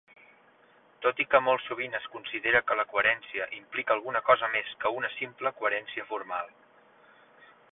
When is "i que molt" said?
1.23-1.63